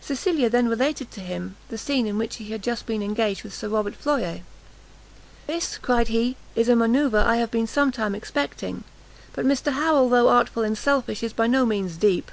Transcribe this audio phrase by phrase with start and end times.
[0.00, 3.52] Cecilia then related to him the scene in which she had just been engaged with
[3.54, 4.40] Sir Robert Floyer.
[5.46, 8.84] "This," cried he, "is a manoeuvre I have been some time expecting;
[9.34, 12.30] but Mr Harrel, though artful and selfish, is by no means deep.